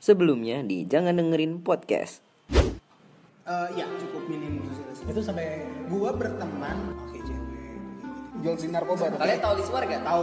[0.00, 2.24] Sebelumnya di Jangan Dengerin Podcast.
[3.44, 5.12] Eh, ya cukup minim sosialisasi.
[5.12, 5.60] Itu sampai
[5.92, 7.44] Gua berteman pakai cewek.
[8.40, 9.12] jual beli narkoba.
[9.12, 10.00] Kalian tahu di luar gak?
[10.00, 10.22] Tahu.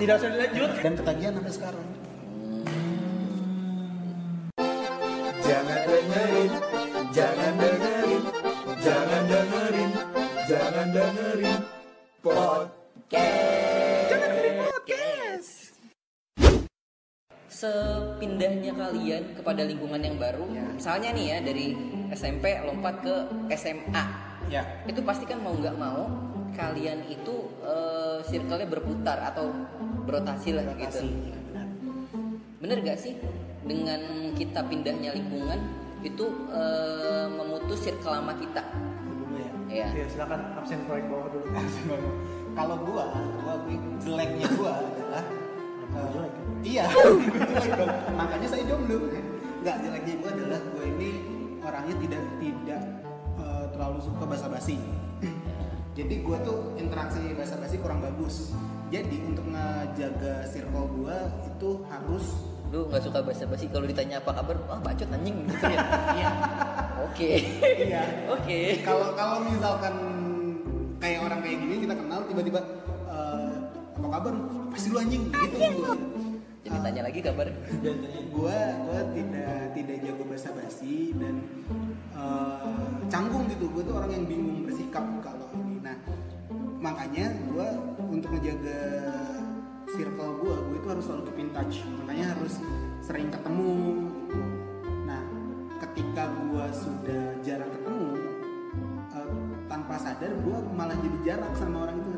[0.00, 0.70] Tidak usah dilanjut.
[0.80, 1.86] Dan ketagihan sampai sekarang.
[5.44, 6.50] Jangan dengerin,
[7.12, 7.47] jangan
[18.38, 20.46] Sepindahnya kalian kepada lingkungan yang baru,
[20.78, 21.74] misalnya nih ya dari
[22.14, 23.14] SMP lompat ke
[23.58, 24.04] SMA,
[24.46, 24.62] Ya.
[24.86, 26.06] itu pasti kan mau nggak mau
[26.54, 29.50] kalian itu eh, circle-nya berputar atau
[30.06, 31.02] berotasi lah gitu.
[32.62, 33.18] Bener gak sih
[33.66, 35.58] dengan kita pindahnya lingkungan
[36.06, 38.62] itu eh, memutus circle lama kita?
[39.02, 39.50] Dulu ya.
[39.82, 39.88] Ya.
[39.98, 41.46] Ya silakan absen proyek bawah dulu.
[42.58, 43.04] Kalau gua,
[43.42, 43.54] gua
[43.98, 45.26] jeleknya gua adalah
[45.92, 46.32] Jelek?
[46.64, 46.84] Iya.
[48.20, 49.08] Makanya saya jomblo.
[49.58, 51.10] Enggak, jeleknya gua adalah gua ini
[51.64, 52.82] orangnya tidak tidak
[53.40, 54.76] eh, terlalu suka basa-basi.
[55.98, 58.54] Jadi gua tuh interaksi basa-basi kurang bagus.
[58.88, 62.26] Jadi untuk ngejaga circle gua itu harus
[62.68, 65.80] Lu nggak suka basa-basi kalau ditanya apa kabar, wah bacot anjing gitu ya.
[66.20, 66.28] iya
[67.00, 67.30] Oke.
[67.88, 68.84] iya Oke.
[68.84, 69.94] kalau kalau misalkan
[71.00, 72.60] kayak orang kayak gini kita kenal tiba-tiba
[73.98, 74.34] apa kabar?
[74.70, 75.22] Pasti lu anjing?
[75.26, 75.58] Gitu.
[75.82, 75.94] Gua.
[76.62, 77.46] Jadi tanya lagi kabar.
[78.30, 81.34] gua gua tidak tidak jago bahasa basi dan
[82.14, 83.66] eh, canggung gitu.
[83.74, 85.82] Gua tuh orang yang bingung bersikap kalau ini.
[85.82, 85.96] Nah
[86.78, 87.74] makanya gua
[88.06, 88.80] untuk ngejaga
[89.90, 91.76] circle gua gua itu harus selalu keep in touch.
[92.04, 92.54] Makanya harus
[93.02, 93.74] sering ketemu
[94.06, 94.40] gitu.
[95.10, 95.22] Nah
[95.82, 98.06] ketika gua sudah jarang ketemu
[99.16, 99.30] eh,
[99.66, 102.10] tanpa sadar gua malah jadi jarak sama orang itu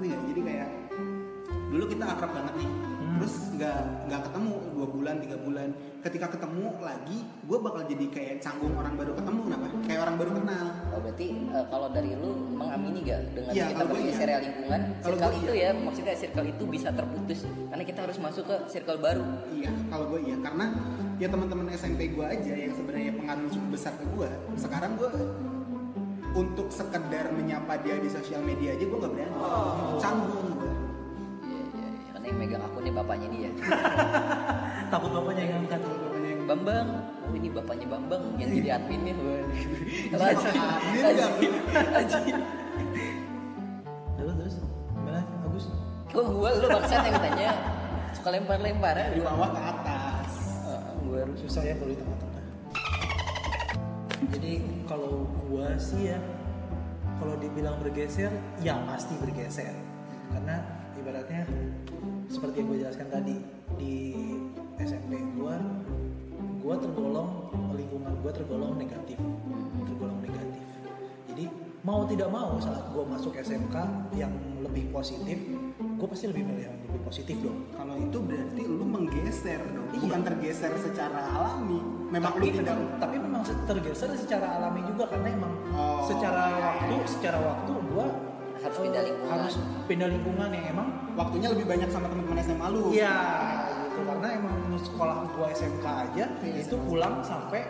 [1.80, 2.70] dulu kita akrab banget nih.
[3.20, 5.68] Terus nggak nggak ketemu dua bulan tiga bulan.
[6.04, 9.66] Ketika ketemu lagi gue bakal jadi kayak canggung orang baru ketemu kenapa?
[9.88, 10.66] Kayak orang baru kenal.
[10.92, 14.38] Oh berarti eh, kalau dari lu mengamini gak dengan Iya, kita bergeser iya.
[14.44, 15.68] lingkungan, Kalau circle itu iya.
[15.72, 19.24] ya maksudnya circle itu bisa terputus karena kita harus masuk ke circle baru.
[19.56, 20.36] iya kalau gue iya.
[20.44, 20.66] Karena
[21.16, 25.10] ya teman-teman SMP gue aja yang sebenarnya pengaruh cukup besar ke gue sekarang gue
[26.30, 29.34] untuk sekedar menyapa dia di sosial media aja gue nggak berani.
[30.00, 30.69] Canggung gue
[32.90, 33.50] akunnya bapaknya dia.
[34.92, 35.80] Takut bapaknya yang angkat.
[36.50, 36.88] Bambang,
[37.30, 39.14] oh ini bapaknya Bambang yang jadi adminnya.
[39.14, 39.46] Admin
[40.18, 41.52] rajin,
[41.94, 42.36] rajin.
[44.18, 44.54] Terus terus
[44.90, 45.64] gimana Agus?
[46.10, 47.50] Kok gua lu bangsat yang ditanya
[48.10, 49.06] suka lempar-lempar ya?
[49.14, 50.30] dari bawah ke atas
[50.66, 52.44] Heeh, gua Susah ya kalau di tengah-tengah.
[54.34, 54.52] Jadi
[54.90, 56.18] kalau gua sih ya
[57.22, 59.76] kalau dibilang bergeser, ya pasti bergeser.
[60.34, 61.42] Karena ibaratnya
[62.26, 63.34] seperti yang gue jelaskan tadi
[63.74, 63.94] di
[64.78, 65.56] SMP gua
[66.60, 67.30] gua tergolong
[67.72, 69.16] lingkungan gua tergolong negatif.
[69.82, 70.64] Tergolong negatif.
[71.26, 71.44] Jadi
[71.80, 73.76] mau tidak mau saat gua masuk SMK
[74.14, 75.36] yang lebih positif
[76.00, 77.60] gue pasti lebih milih yang lebih positif dong.
[77.70, 80.00] Kalau itu berarti lu menggeser dong Iya.
[80.00, 81.76] bukan tergeser secara alami.
[82.08, 82.72] Memang lu tapi tidak.
[82.72, 86.00] memang, tapi memang se- tergeser secara alami juga karena emang Oh.
[86.08, 88.06] secara waktu secara waktu gua
[88.60, 89.32] Harus pindah lingkungan.
[89.32, 89.54] harus
[89.88, 90.88] pindah lingkungan yang emang?
[91.16, 92.92] Waktunya lebih banyak sama teman-teman SMA lu.
[92.92, 93.16] Iya.
[93.88, 96.84] Gitu karena emang sekolah gua SMK aja Iya, itu sama.
[96.88, 97.60] pulang sampai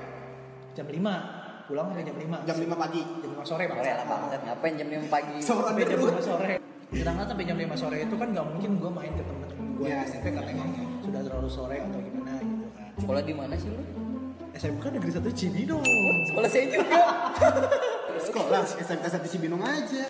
[0.75, 3.03] jam 5 pulang sampai jam 5 jam 5 pagi.
[3.23, 5.37] Jam 5 sore Sore lah bangsat ngapain jam 5 pagi?
[5.39, 6.11] Sore sampai jam dulu.
[6.11, 6.53] 5 sore.
[6.91, 9.99] Sedangkan sampai jam 5 sore itu kan nggak mungkin gua main ke temen-temen gua Iya,
[10.03, 10.65] di SMP katanya
[11.07, 12.95] sudah terlalu sore atau gimana gitu kan.
[12.99, 13.83] Sekolah di mana sih lu?
[14.51, 15.87] SMK negeri satu Cibinong.
[16.35, 17.01] Sekolah saya juga.
[18.21, 20.05] sekolah SMK satu Cibinong aja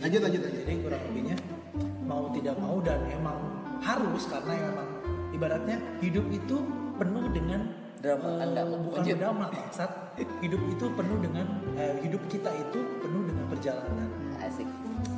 [0.00, 1.36] lanjut lanjut lanjut jadi kurang lebihnya
[2.08, 3.38] mau tidak mau dan emang
[3.84, 4.88] harus karena emang
[5.30, 6.56] ibaratnya hidup itu
[6.96, 7.62] penuh dengan
[8.00, 9.16] Drama, eh, Anda bukan lanjut.
[9.20, 9.92] drama bangsat
[10.40, 11.46] hidup itu penuh dengan
[11.76, 14.08] eh, hidup kita itu penuh dengan perjalanan
[14.40, 14.64] Asik.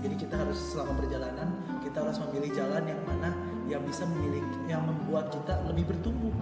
[0.02, 3.30] jadi kita harus selama perjalanan kita harus memilih jalan yang mana
[3.70, 6.34] yang bisa memiliki yang membuat kita lebih bertumbuh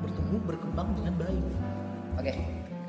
[0.00, 1.44] bertumbuh berkembang dengan baik
[2.16, 2.32] Oke.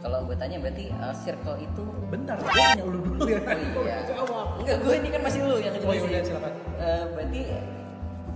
[0.05, 3.41] Kalau gue tanya berarti uh, circle itu bentar gue nanya lu dulu ya
[3.73, 3.97] Oh iya.
[4.55, 6.09] Enggak, gue ini kan masih lu yang Oh, ngejelasin.
[6.09, 6.53] iya, silakan.
[6.77, 7.41] Eh, berarti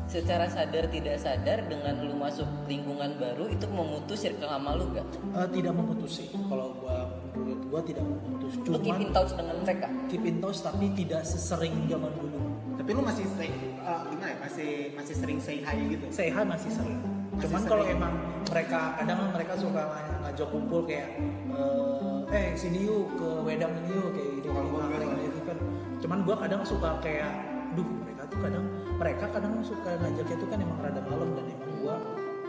[0.09, 5.05] secara sadar tidak sadar dengan lu masuk lingkungan baru itu memutus circle lama lu gak?
[5.37, 9.55] Eh, tidak memutus sih kalau gua menurut gua tidak memutus Lu keep in touch dengan
[9.61, 9.87] mereka?
[10.09, 12.41] keep in touch tapi tidak sesering zaman dulu
[12.73, 16.41] tapi lu masih say, eh, gimana ya masih masih sering say hi gitu say hi
[16.41, 16.97] masih sering
[17.39, 18.13] Masih cuman kalau emang
[18.43, 19.81] mereka kadang mereka suka
[20.19, 21.09] ngajak kumpul kayak
[21.55, 24.47] eh, eh sini yuk ke wedang ini yuk kayak gitu.
[24.51, 25.17] Kalau enggak.
[25.23, 25.57] gitu kan
[25.99, 27.31] cuman gua kadang suka kayak
[27.75, 28.65] duh mereka tuh kadang
[28.99, 31.95] mereka kadang suka ngajaknya tuh kan emang rada malam dan emang gua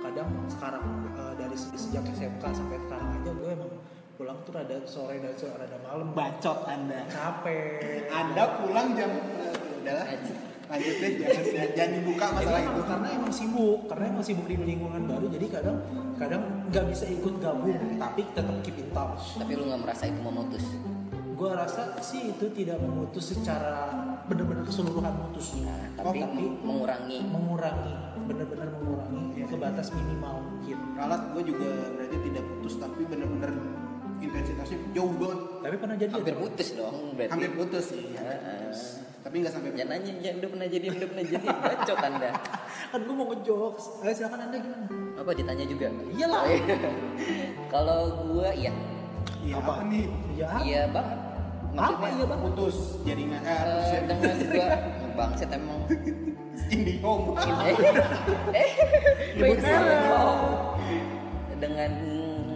[0.00, 0.84] kadang sekarang
[1.14, 3.70] eh, dari se- sejak SMK sampai sekarang aja gue emang
[4.18, 6.12] pulang tuh rada sore dan sore rada malam.
[6.12, 7.08] Bacot anda.
[7.08, 8.04] Capek.
[8.12, 10.06] Anda pulang jam eh, udahlah
[10.70, 11.44] lanjut deh jangan,
[11.76, 15.46] jangan- dibuka Jadi masalah itu karena emang sibuk karena emang sibuk di lingkungan baru jadi
[15.50, 15.76] kadang
[16.14, 20.20] kadang nggak bisa ikut gabung tapi tetap keep in touch Tapi lu nggak merasa itu
[20.20, 20.64] memutus.
[21.32, 23.88] gue rasa sih itu tidak memutus secara
[24.24, 27.24] benar-benar keseluruhan mutus Nah, tapi tapi mengurangi.
[27.24, 33.52] mengurangi benar-benar mengurangi ke batas minimal mungkin ralat gue juga berarti tidak putus tapi bener-bener
[34.20, 37.32] intensitasnya jauh banget tapi pernah jadi Hampir putus dong berarti.
[37.32, 38.59] hampir putus sih Heeh.
[39.20, 41.46] Tapi nggak sampai Jangan nanya, jangan udah pernah jadi, udah pernah jadi.
[41.46, 42.30] Bacot anda.
[42.90, 43.84] kan gue mau ngejokes.
[44.00, 44.86] Ayo silakan anda gimana?
[45.20, 45.86] Apa ditanya juga?
[46.10, 46.42] Iyalah.
[47.72, 48.72] Kalau gua iya,
[49.44, 50.06] iya apa nih?
[50.34, 51.18] Ya iya banget.
[51.70, 52.06] apa?
[52.10, 52.76] Iya bang putus
[53.06, 54.04] jaringan eh, Eh, jaringan.
[54.08, 54.68] dengan gua.
[55.14, 55.80] Bangset emang.
[56.70, 57.76] Indihome bukan eh
[58.54, 58.70] eh
[61.58, 61.90] dengan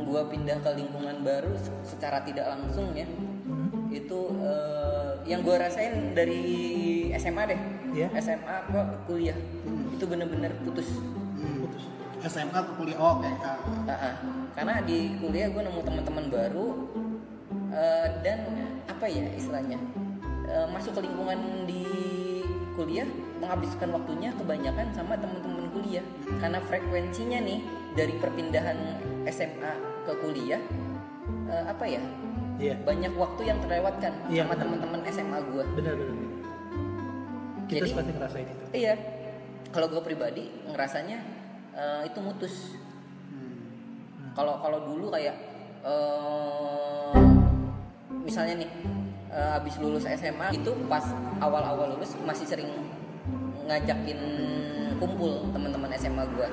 [0.06, 1.52] gua pindah ke lingkungan baru
[1.82, 3.06] secara tidak langsung ya
[3.94, 6.42] itu eh, yang gua rasain dari
[7.14, 7.60] SMA deh
[7.94, 8.08] Iya.
[8.18, 9.38] SMA gua kuliah
[9.88, 10.98] itu bener-bener putus
[11.34, 11.60] Hmm.
[11.62, 11.84] putus
[12.24, 13.28] SMA ke kuliah oh, oke.
[13.44, 13.58] Ah,
[13.92, 14.14] ah.
[14.56, 16.66] karena di kuliah gue nemu teman-teman baru
[17.68, 18.38] eh, dan
[18.88, 19.76] apa ya istilahnya
[20.48, 21.36] eh, masuk ke lingkungan
[21.68, 21.84] di
[22.74, 23.04] kuliah
[23.38, 26.02] menghabiskan waktunya kebanyakan sama teman-teman kuliah
[26.40, 27.60] karena frekuensinya nih
[27.92, 28.78] dari perpindahan
[29.28, 30.62] SMA ke kuliah
[31.46, 32.00] eh, apa ya
[32.56, 32.74] iya.
[32.80, 36.16] Banyak waktu yang terlewatkan Iya, sama teman-teman SMA gue benar benar
[37.64, 38.64] kita Jadi- seperti ngerasain itu.
[38.72, 38.94] iya.
[39.70, 41.18] Kalau gue pribadi ngerasanya
[41.72, 42.54] eh, itu mutus.
[44.32, 45.34] Kalau kalau dulu kayak
[45.82, 47.18] eh,
[48.20, 48.70] misalnya nih
[49.30, 51.02] eh, habis lulus SMA itu pas
[51.38, 52.70] awal-awal lulus masih sering
[53.64, 54.20] ngajakin
[54.96, 56.46] kumpul teman-teman SMA gua.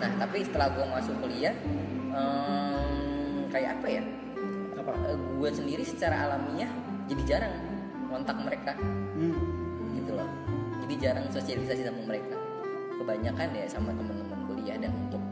[0.00, 1.52] Nah tapi setelah gua masuk kuliah
[2.10, 4.02] em, kayak apa ya
[5.40, 6.68] gue sendiri secara alaminya
[7.10, 7.54] jadi jarang
[8.10, 8.72] kontak mereka.
[9.18, 9.38] Hmm.
[9.94, 10.30] gitu loh.
[10.86, 12.36] Jadi jarang sosialisasi sama mereka.
[12.98, 15.22] Kebanyakan ya sama teman-teman kuliah dan untuk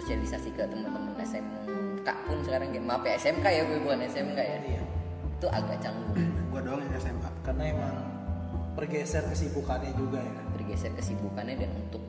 [0.00, 4.58] sosialisasi ke teman-teman SMK pun sekarang ya maaf ya SMK ya gue bukan SMK ya.
[4.64, 4.82] Iya.
[5.36, 6.16] Itu agak canggung.
[6.50, 7.96] Gue doang yang SMA karena emang
[8.76, 10.42] pergeser kesibukannya juga ya.
[10.56, 12.02] Bergeser kesibukannya dan untuk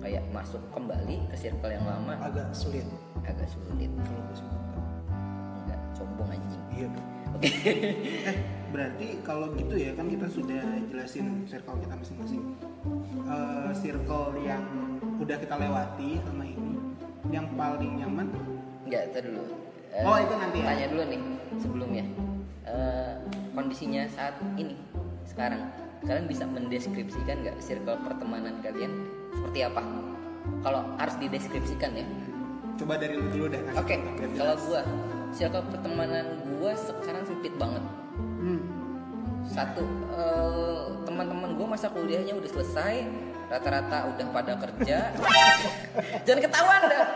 [0.00, 2.84] kayak masuk kembali ke circle yang lama agak sulit.
[3.24, 3.88] Agak sulit.
[4.04, 4.36] Kalau gue
[5.94, 6.62] sombong anjing.
[6.70, 7.48] Iya dong oke.
[8.30, 8.36] Eh
[8.74, 10.58] berarti kalau gitu ya kan kita sudah
[10.90, 12.42] jelasin circle kita masing-masing.
[13.24, 14.66] Eh, circle yang
[15.16, 16.74] udah kita lewati sama ini
[17.30, 18.26] yang paling nyaman?
[18.84, 19.42] Enggak itu dulu.
[19.94, 20.66] Eh, Oh, itu nanti ya?
[20.68, 21.20] tanya dulu nih
[21.56, 22.04] sebelumnya
[22.64, 23.14] Eh,
[23.52, 24.74] kondisinya saat ini
[25.22, 25.68] sekarang.
[26.02, 28.90] Kalian bisa mendeskripsikan nggak circle pertemanan kalian
[29.30, 29.80] seperti apa?
[30.60, 32.04] Kalau harus dideskripsikan ya.
[32.74, 34.82] Coba dari lu dulu deh oke biar kalau gua
[35.34, 36.24] circle pertemanan
[36.62, 37.82] gua sekarang sempit banget
[38.38, 38.62] hmm.
[39.50, 39.82] satu
[40.14, 43.04] eh, teman-teman gue masa kuliahnya udah selesai
[43.50, 45.12] rata-rata udah pada kerja
[46.26, 47.06] jangan ketahuan dah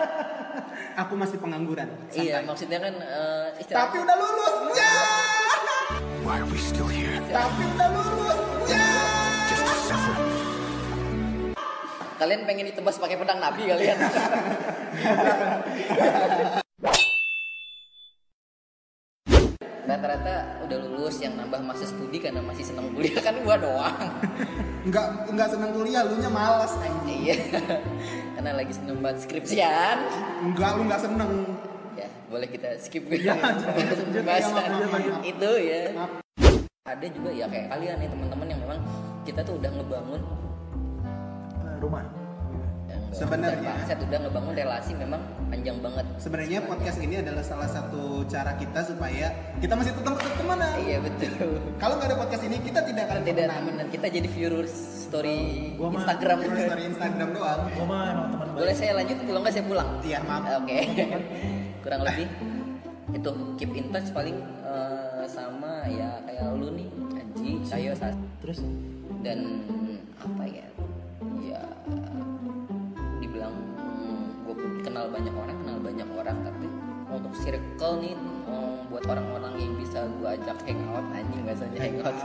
[0.99, 2.49] aku masih pengangguran iya santai.
[2.51, 4.93] maksudnya kan eh, istilah tapi udah lulus ya
[6.27, 7.17] Why are we still here?
[7.33, 8.39] tapi udah lulus
[8.69, 8.85] ya
[9.49, 10.17] Just to suffer?
[12.19, 13.97] kalian pengen ditebas pakai pedang nabi kalian
[19.99, 23.99] rata-rata udah lulus yang nambah masa studi karena masih seneng kuliah kan gua doang.
[24.87, 27.27] Nggak nggak seneng kuliah lu nya malas anjing.
[27.27, 27.37] Iya.
[28.39, 29.97] Karena lagi seneng banget skripsian.
[30.47, 31.33] Enggak lu nggak seneng.
[31.99, 33.11] Ya boleh kita skip.
[33.11, 34.23] Lanjut, lanjut, lanjut.
[34.23, 35.23] Bahasan maaf, maaf, maaf.
[35.27, 35.83] itu ya.
[35.99, 36.13] Maaf.
[36.89, 38.79] ada juga ya kayak kalian nih teman-teman yang memang
[39.29, 40.23] kita tuh udah ngebangun
[41.85, 42.01] rumah.
[42.07, 42.18] nggak-
[43.09, 43.73] Sebenarnya.
[43.75, 46.05] konsep, udah ngebangun relasi memang panjang banget.
[46.21, 51.57] Sebenarnya podcast ini adalah salah satu cara kita supaya kita masih tetap temenan iya betul.
[51.81, 53.59] Kalau nggak ada podcast ini kita tidak akan tidak temenan.
[53.65, 53.87] temenan.
[53.89, 54.75] Kita jadi viewers
[55.09, 55.39] story
[55.75, 56.37] Gua mah- Instagram.
[56.45, 57.61] Story Instagram doang.
[57.73, 59.17] Gue mah emang teman boleh saya lanjut?
[59.25, 59.89] Kalau nggak saya pulang?
[60.05, 60.43] Iya maaf.
[60.63, 60.79] Oke.
[61.85, 62.29] Kurang lebih.
[63.17, 66.89] Itu keep in touch paling eh, sama ya kayak lu nih.
[67.17, 68.13] Anji Sayo Sas.
[68.45, 68.61] Terus?
[69.25, 69.65] Dan
[70.19, 70.67] apa ya
[74.99, 76.67] kenal banyak orang kenal banyak orang tapi
[77.07, 82.19] untuk circle nih eh, buat orang-orang yang bisa gue ajak hangout anjing nggak saja hangout.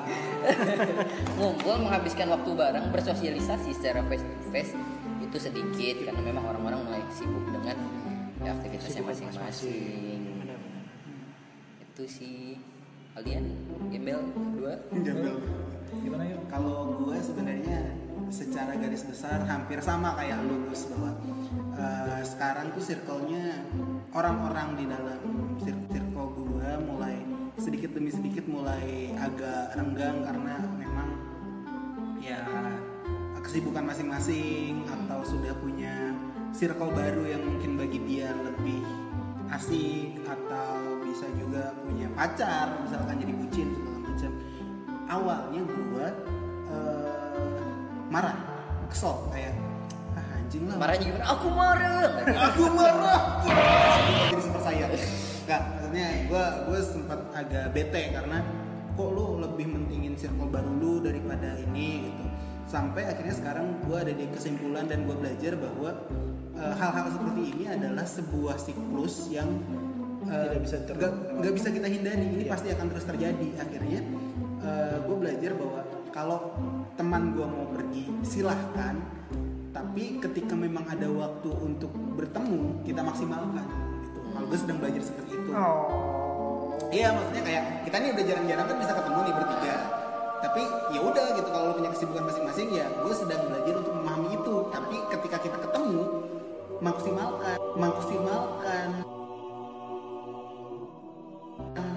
[1.37, 4.73] ngumpul menghabiskan waktu bareng bersosialisasi secara face to face
[5.21, 7.77] itu sedikit karena memang orang-orang mulai sibuk dengan
[8.41, 10.21] ya, aktivitasnya masing-masing.
[11.93, 12.57] itu sih.
[13.13, 13.45] Kalian
[13.93, 14.17] gembel
[14.57, 15.37] dua Jambel.
[16.01, 16.41] gimana yuk?
[16.49, 17.93] Kalau gue sebenarnya
[18.33, 21.13] secara garis besar hampir sama kayak lu Gus bahwa
[21.77, 23.65] eh, sekarang tuh circle-nya
[24.13, 25.21] orang-orang di dalam
[25.61, 27.17] cir- circle gua mulai
[27.57, 31.09] sedikit demi sedikit mulai agak renggang karena memang
[32.17, 32.41] ya
[33.43, 36.15] kesibukan masing-masing atau sudah punya
[36.55, 38.81] circle baru yang mungkin bagi dia lebih
[39.53, 44.31] asik atau bisa juga punya pacar misalkan jadi bucin segala macam.
[45.05, 46.07] Awalnya gua
[46.73, 47.37] eh,
[48.09, 48.37] marah
[48.89, 49.53] kesel kayak
[50.53, 50.77] anjing lah.
[50.77, 51.25] Marahnya gimana?
[51.33, 52.01] Aku marah.
[52.53, 54.91] Aku marah jadi super sayang.
[55.43, 58.37] Nggak maksudnya gue gue sempat agak bete karena
[58.93, 62.25] kok lu lebih mentingin circle baru lu daripada ini gitu.
[62.69, 65.89] Sampai akhirnya sekarang gue ada di kesimpulan dan gue belajar bahwa
[66.53, 69.49] eh, hal-hal seperti ini adalah sebuah siklus yang
[70.29, 72.25] eh, Tidak bisa ter- nggak nggak bisa kita hindari.
[72.29, 72.51] Ini Iya.
[72.53, 73.47] pasti akan terus terjadi.
[73.57, 74.01] Akhirnya
[75.03, 75.83] gue belajar bahwa
[76.15, 76.55] kalau
[76.95, 78.95] teman gue mau pergi silahkan
[79.73, 83.65] tapi ketika memang ada waktu untuk bertemu kita maksimalkan
[84.05, 84.19] gitu.
[84.37, 85.51] Kalau gue sedang belajar seperti itu.
[86.93, 89.75] Iya maksudnya kayak kita nih udah jarang-jarang kan bisa ketemu nih bertiga.
[90.43, 90.61] Tapi
[90.93, 94.55] ya udah gitu kalau lo punya kesibukan masing-masing ya gue sedang belajar untuk memahami itu.
[94.69, 96.03] Tapi ketika kita ketemu
[96.77, 98.87] maksimalkan, maksimalkan.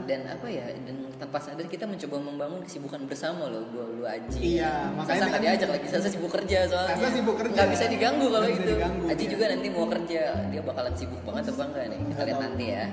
[0.06, 0.64] Dan apa ya?
[0.86, 3.66] Dan tanpa sadar kita mencoba membangun kesibukan bersama loh.
[3.75, 4.38] Gua lu Aji.
[4.58, 5.86] Iya, makanya Sasa nggak diajak lagi.
[5.90, 6.94] Sasa sibuk kerja soalnya.
[6.94, 7.54] Sasa sibuk kerja.
[7.58, 8.62] Nggak bisa diganggu kalau itu.
[8.62, 9.30] diganggu, Aji iya.
[9.34, 10.22] juga nanti mau kerja.
[10.54, 11.98] Dia bakalan sibuk banget apa enggak nih?
[12.06, 12.84] Kita lihat nanti ya.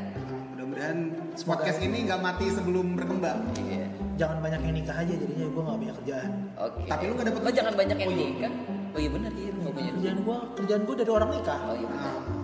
[0.53, 0.97] Mudah-mudahan
[1.37, 3.39] podcast ini nggak mati sebelum berkembang.
[3.61, 3.85] Iya.
[4.13, 6.31] Jangan banyak yang nikah aja jadinya gue nggak banyak kerjaan.
[6.57, 6.81] Oke.
[6.89, 8.25] Tapi lu nggak dapet Oh jangan banyak yang Oh, iya.
[8.29, 8.53] nikah.
[8.93, 9.91] Oh iya benar iya nggak punya.
[9.93, 11.59] Kerjaan gue kerjaan gue dari orang nikah.
[11.65, 12.42] Oh iya benar.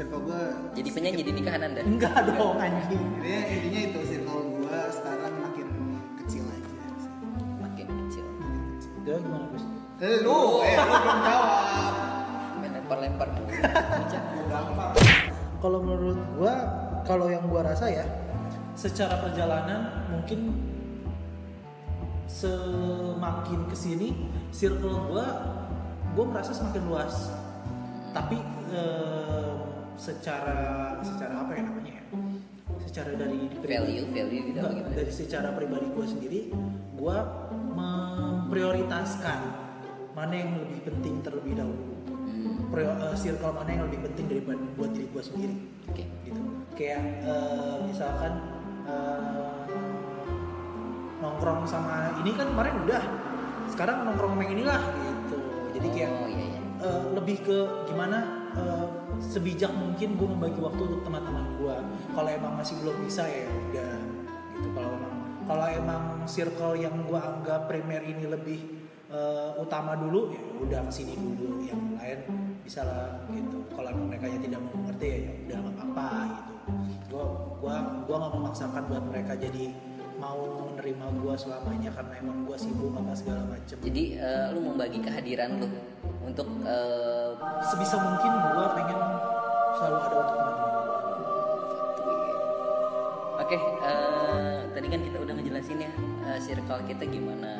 [0.00, 0.42] Circle gue.
[0.80, 1.80] Jadi penyanyi di nikahan anda.
[1.84, 3.04] Enggak dong anjing.
[3.20, 5.66] Intinya, intinya itu circle gue sekarang makin
[6.24, 6.72] kecil aja.
[7.60, 8.24] Makin kecil.
[9.04, 9.64] Itu gimana Gus?
[10.00, 11.94] Lu, eh lu belum jawab.
[12.64, 13.28] Main lempar-lempar.
[14.48, 14.92] Gampang.
[15.60, 16.54] Kalau menurut gua,
[17.04, 18.08] kalau yang gua rasa ya,
[18.72, 20.56] secara perjalanan mungkin
[22.24, 24.08] semakin ke sini
[24.48, 25.26] circle gua,
[26.16, 27.28] gua merasa semakin luas.
[28.16, 28.40] Tapi
[28.72, 29.49] eh,
[30.00, 30.58] secara
[31.04, 32.04] secara apa ya namanya ya?
[32.80, 36.40] Secara dari Value, value gitu Enggak, dari secara pribadi gue sendiri
[36.96, 37.16] gue
[37.76, 39.40] memprioritaskan
[40.10, 41.94] mana yang lebih penting terlebih dahulu.
[42.08, 45.56] Hmm, Prio- eh, circle mana yang lebih penting daripada buat diri gue sendiri.
[45.86, 46.04] Oke.
[46.24, 46.42] gitu.
[46.74, 48.32] Kayak eh, misalkan
[48.84, 49.64] eh,
[51.20, 53.02] nongkrong sama ini kan kemarin udah.
[53.70, 55.36] Sekarang nongkrong sama yang inilah gitu.
[55.78, 56.60] Jadi kayak Oh iya iya.
[56.82, 58.18] eh, lebih ke gimana
[58.58, 58.84] eh,
[59.20, 61.76] sebijak mungkin gue membagi waktu untuk teman-teman gue
[62.16, 63.92] kalau emang masih belum bisa ya udah
[64.56, 64.68] gitu.
[64.72, 68.60] Kalau emang kalau emang circle yang gue anggap primer ini lebih
[69.12, 71.60] eh, utama dulu ya udah ke sini dulu.
[71.64, 72.20] Yang lain
[72.64, 73.58] bisa lah gitu.
[73.76, 76.54] Kalau mereka yang tidak mengerti ya udah nggak apa-apa gitu.
[77.10, 77.24] Gue
[77.60, 79.74] gua gua nggak memaksakan buat mereka jadi
[80.20, 83.80] mau menerima gue selamanya karena emang gue sibuk apa segala macem.
[83.80, 85.68] Jadi eh, lu membagi kehadiran lu
[86.30, 87.30] untuk eh,
[87.66, 89.00] sebisa mungkin gue pengen
[89.74, 90.68] selalu ada untuk teman-teman
[93.40, 95.90] Oke, eh, tadi kan kita udah ngejelasin ya
[96.30, 97.50] eh, circle kita gimana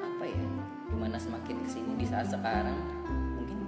[0.00, 0.40] apa ya,
[0.88, 2.78] gimana semakin ke sini di saat sekarang.
[3.36, 3.58] Mungkin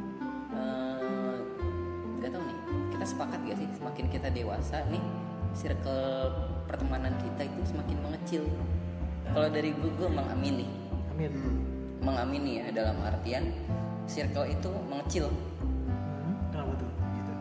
[2.16, 2.59] nggak tahu nih
[2.97, 5.04] kita sepakat gak sih semakin kita dewasa nih
[5.52, 6.33] circle
[6.64, 8.49] pertemanan kita itu semakin mengecil.
[9.35, 10.69] Kalau dari gue, gue mengamini,
[11.12, 11.33] amin.
[12.00, 13.52] Mengamini ya dalam artian
[14.04, 15.26] circle itu mengecil.
[15.28, 17.32] hmm, kenapa tuh gitu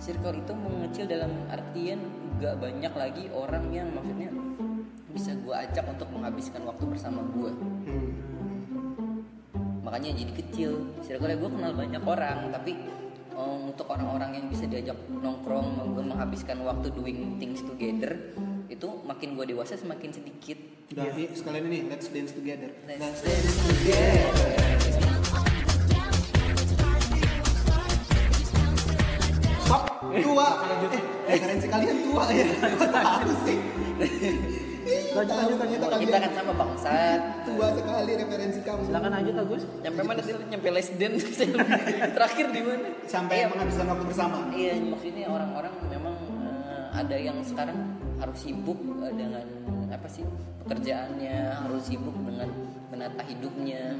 [0.00, 2.00] Circle itu mengecil dalam artian
[2.40, 4.30] gak banyak lagi orang yang maksudnya
[5.10, 7.50] bisa gue ajak untuk menghabiskan waktu bersama gue.
[7.52, 8.10] Hmm.
[9.82, 10.70] Makanya jadi kecil.
[11.02, 12.78] Circle gue kenal banyak orang, tapi
[13.34, 18.32] um, untuk orang-orang yang bisa diajak nongkrong, gue menghabiskan waktu doing things together,
[18.70, 20.58] itu makin gue dewasa semakin sedikit.
[20.94, 22.70] Yuk, sekalian ini let's dance together.
[22.86, 24.79] Let's dance together.
[30.22, 30.48] Tua.
[31.28, 32.46] Eh, referensi kalian tua ya.
[32.48, 33.58] Gue tahu sih.
[35.10, 35.98] Lanjut, lanjut, lanjut.
[36.02, 37.20] Kita kan sama bangsat.
[37.46, 38.80] tua sekali referensi kamu.
[38.88, 40.34] silakan aja Agus Nyampe mana sih?
[40.34, 41.26] Nyampe les dance.
[42.16, 42.88] Terakhir di mana?
[43.04, 44.38] Sampai Iya, menghabiskan waktu bersama.
[44.54, 47.78] Iya, maksudnya orang-orang memang eh, ada yang sekarang
[48.20, 49.44] harus sibuk eh, dengan
[49.90, 50.24] apa sih
[50.64, 52.48] pekerjaannya, harus sibuk dengan
[52.90, 53.98] menata hidupnya,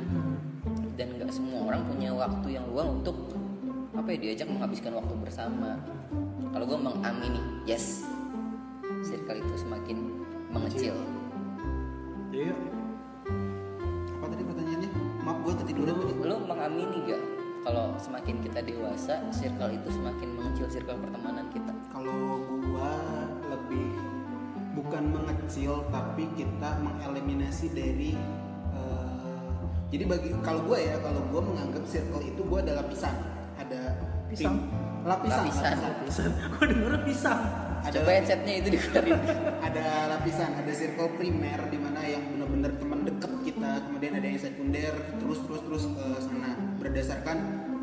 [0.95, 3.17] dan nggak semua orang punya waktu yang luang untuk
[3.94, 5.78] apa ya diajak menghabiskan waktu bersama.
[6.50, 8.06] Kalau gue mengamini, yes,
[9.02, 9.99] circle itu semakin
[10.50, 10.94] mengecil.
[12.30, 12.54] Iya.
[14.18, 14.90] Apa tadi pertanyaannya?
[15.23, 15.75] Maaf, gue nih.
[16.20, 17.23] lu mengamini gak
[17.61, 22.92] kalau semakin kita dewasa circle itu semakin mengecil circle pertemanan kita Kalau gua
[23.52, 23.88] lebih
[24.73, 28.16] bukan mengecil tapi kita mengeliminasi dari
[28.73, 29.61] eh,
[29.92, 33.39] jadi bagi kalau gua ya kalau gua menganggap circle itu gua ada lapisan ada
[34.31, 34.57] Pisang?
[35.01, 35.73] lapisan Lapisan.
[36.05, 36.33] Pisang.
[36.53, 37.41] Gue dengernya pisang.
[37.81, 39.17] ada coba headsetnya itu dikeluarin
[39.73, 44.37] ada lapisan ada circle primer di mana yang benar-benar teman dekat kita kemudian ada yang
[44.37, 47.39] sekunder terus terus terus ke sana berdasarkan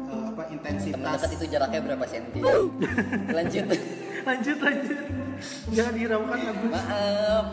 [0.05, 2.39] eh, apa teman intensitas dekat itu jaraknya berapa senti
[3.41, 3.65] lanjut
[4.27, 4.99] Lanjut lanjut.
[5.71, 6.67] Jangan dihiraukan Agus.
[6.67, 7.45] maaf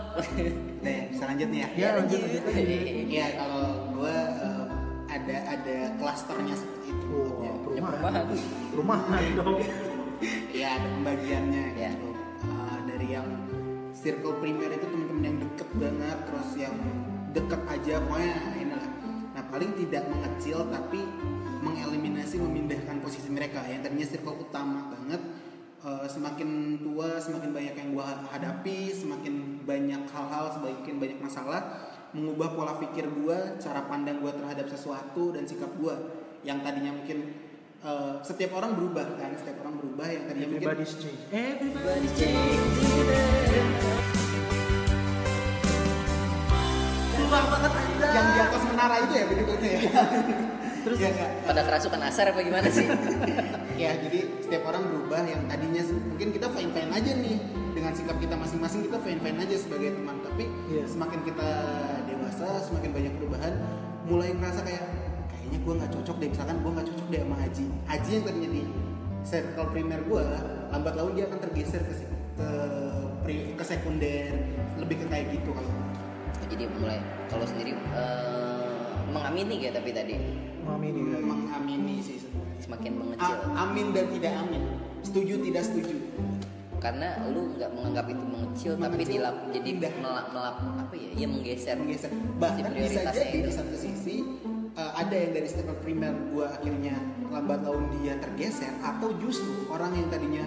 [0.82, 1.68] Nah, selanjutnya ya.
[1.78, 2.42] Ya, lanjut, lanjut.
[3.06, 4.16] Iya, kalau gue
[5.06, 7.06] ada ada klasternya seperti itu.
[7.14, 7.53] Oh, Ya.
[7.74, 8.24] Perumahan.
[8.26, 8.26] perumahan
[8.70, 9.60] Perumahan dong.
[10.54, 11.90] Iya, ada pembagiannya Ya.
[11.92, 12.08] gitu.
[12.46, 13.28] Eh, dari yang
[13.92, 16.76] circle primer itu teman-teman yang deket banget, terus yang
[17.34, 18.90] deket aja pokoknya inilah.
[19.34, 21.02] Nah, paling tidak mengecil tapi
[21.64, 25.20] mengeliminasi memindahkan posisi mereka yang tadinya circle utama banget
[25.82, 31.62] eh, semakin tua semakin banyak yang gua hadapi semakin banyak hal-hal semakin banyak masalah
[32.12, 35.96] mengubah pola pikir gua cara pandang gua terhadap sesuatu dan sikap gua
[36.44, 37.32] yang tadinya mungkin
[37.84, 41.20] eh, setiap orang berubah kan setiap orang berubah yang tadinya mungkin Everybody's change.
[41.30, 42.08] Everybody.
[47.14, 48.08] Berubah banget anda.
[48.10, 49.80] yang di atas menara itu ya bener-bener ya
[50.84, 52.84] terus ya enggak pada kerasukan asar apa gimana sih
[53.82, 57.36] ya jadi setiap orang berubah yang tadinya mungkin kita fine fine aja nih
[57.72, 60.84] dengan sikap kita masing-masing kita fine fine aja sebagai teman tapi Iya.
[60.84, 61.48] semakin kita
[62.04, 63.52] dewasa semakin banyak perubahan
[64.04, 64.84] mulai ngerasa kayak
[65.44, 66.28] kayaknya gue nggak cocok deh.
[66.32, 67.64] Misalkan gue nggak cocok deh sama Haji.
[67.84, 68.62] Haji yang tadinya di
[69.24, 70.24] circle primer gue
[70.72, 71.94] lambat laun dia akan tergeser ke
[72.34, 72.48] ke
[73.20, 74.32] pri- ke sekunder.
[74.80, 75.70] Lebih ke kayak gitu kalau
[76.48, 76.98] jadi mulai
[77.28, 80.16] kalau sendiri eh, mengamini ya tapi tadi?
[80.64, 81.24] Mami ini lagi.
[81.28, 82.56] mengamini sih sebenarnya.
[82.64, 83.36] Semakin mengecil.
[83.36, 84.62] A- amin dan tidak amin.
[85.04, 85.96] Setuju tidak setuju.
[86.80, 91.10] Karena lu nggak menganggap itu mengecil, tapi Mengecil, dilap jadi melap, melap apa ya?
[91.16, 91.76] Ya menggeser.
[91.80, 92.10] Menggeser.
[92.36, 93.48] Bahkan bisa prioritasnya jadi itu.
[93.48, 94.16] di satu sisi
[94.78, 96.94] uh, ada yang dari step primer gua akhirnya
[97.30, 100.44] lambat laun dia tergeser atau justru orang yang tadinya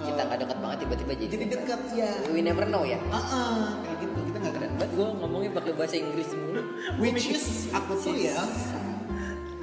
[0.00, 3.00] uh, kita nggak dekat banget tiba-tiba jadi jadi dekat ya we never know ya.
[3.08, 6.62] Ah, ah, kayak gitu kita nggak keren banget gue ngomongnya pakai bahasa Inggris mulu
[7.00, 8.36] which is aku tuh ya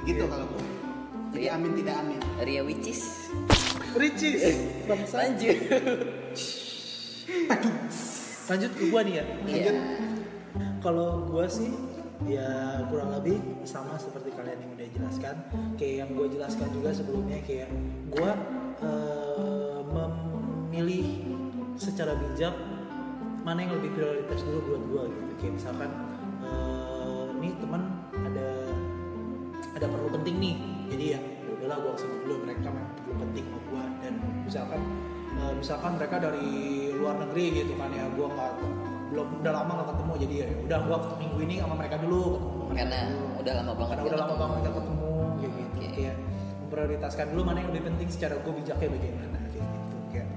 [0.02, 0.64] gitu kalau gua.
[1.32, 2.20] Jadi amin tidak amin.
[2.44, 3.32] Ria Wicis
[3.92, 4.40] Ricis.
[4.88, 5.16] Bangsa.
[5.20, 5.56] lanjut.
[8.48, 9.24] Lanjut ke gua nih ya.
[9.48, 9.72] Iya.
[10.80, 11.72] Kalau gua sih
[12.26, 15.34] ya kurang lebih sama seperti kalian yang udah jelaskan.
[15.78, 17.70] Kayak yang gua jelaskan juga sebelumnya kayak
[18.12, 18.30] gua
[18.82, 21.06] eh, memilih
[21.78, 22.54] secara bijak
[23.42, 25.32] mana yang lebih prioritas dulu buat gua gitu.
[25.42, 25.90] Kayak misalkan
[26.44, 27.82] eh, ini teman
[28.12, 28.48] ada
[29.74, 30.56] ada perlu penting nih.
[30.92, 34.14] Jadi ya ya udahlah gua ke sana dulu mereka memang perlu penting sama gua dan
[34.46, 34.80] misalkan
[35.40, 36.48] eh, misalkan mereka dari
[36.94, 38.52] luar negeri gitu kan ya gua nggak
[39.12, 42.62] belum udah lama nggak ketemu jadi ya udah gua minggu ini sama mereka dulu ketemu
[42.64, 43.26] sama Karena dulu.
[43.42, 45.88] udah lama banget karena udah lama banget nggak ketemu kayak gitu Oke.
[45.92, 46.16] kayak
[46.62, 50.28] memprioritaskan dulu mana yang lebih penting secara gua bijaknya bagaimana kayak gitu kayak.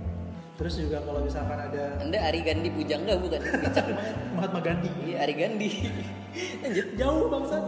[0.55, 3.41] Terus juga kalau misalkan ada anda Ari Gandhi Pujangga bukan?
[3.63, 4.89] Bijak banget Mahatma Gandhi.
[5.03, 5.69] Iya Ari Gandhi.
[6.63, 6.87] Lanjut.
[6.95, 7.63] Jauh bangsat.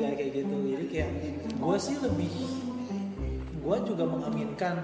[0.00, 0.56] Ya kayak gitu.
[0.72, 1.10] Jadi kayak
[1.52, 2.32] gue sih lebih
[3.56, 4.76] gue juga mengaminkan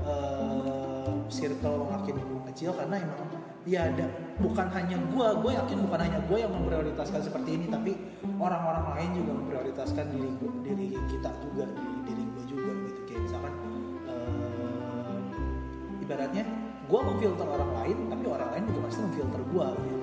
[0.00, 2.16] eh, circle makin
[2.50, 3.28] kecil karena emang
[3.64, 7.94] ya ada bukan hanya gue gue yakin bukan hanya gue yang memprioritaskan seperti ini tapi
[8.42, 13.00] orang-orang lain juga memprioritaskan diri gua, diri kita juga diri diri gue juga gitu.
[13.06, 13.54] Kayak misalkan
[14.10, 16.44] eh, ibaratnya
[16.84, 19.98] gue memfilter orang lain tapi orang lain juga pasti memfilter gue gitu.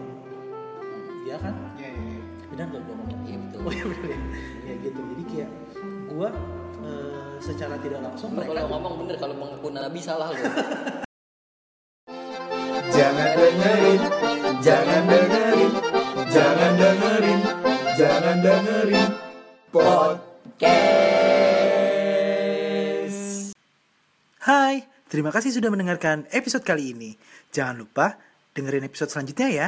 [1.21, 1.53] Ya kan?
[1.77, 2.45] Ya, ya, ya.
[2.49, 3.21] benar gak gue ngomong?
[3.27, 3.59] Iya betul.
[3.61, 4.19] Oh iya bener ya.
[4.63, 4.99] Ya gitu.
[5.11, 5.49] Jadi kayak
[6.07, 6.29] gua
[6.87, 9.15] eh, secara tidak langsung mereka kalau ngomong bener.
[9.19, 10.39] Kalau mengaku nabi salah lo
[25.11, 27.11] terima kasih sudah mendengarkan episode kali ini.
[27.51, 28.15] Jangan lupa
[28.55, 29.67] dengerin episode selanjutnya ya.